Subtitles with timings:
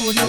[0.00, 0.24] Audio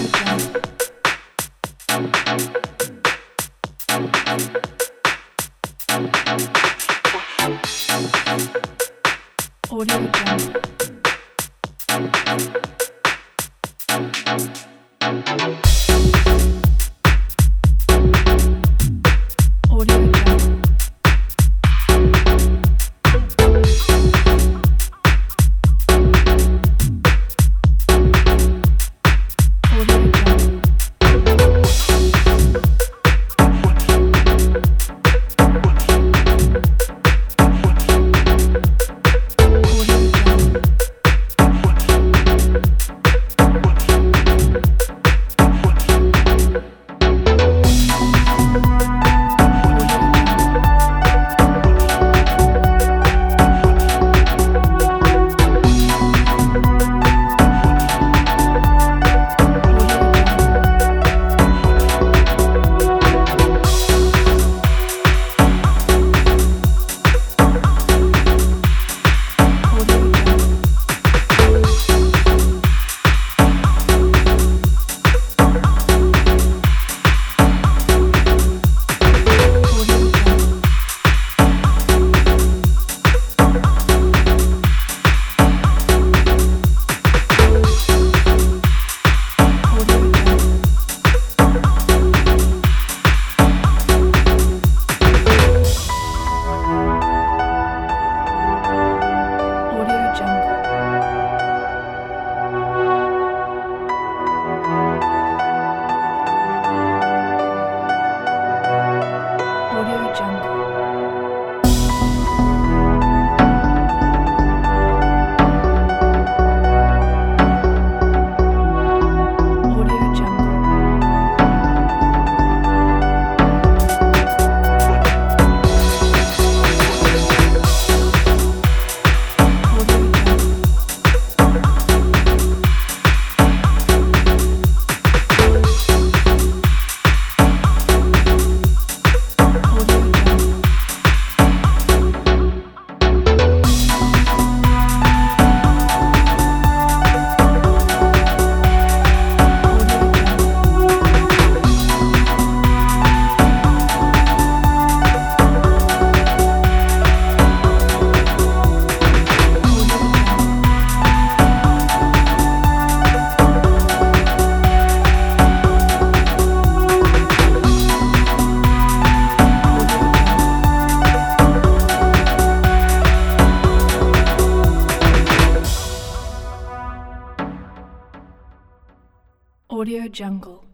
[179.82, 180.71] Audio Jungle.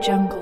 [0.00, 0.39] Jungle.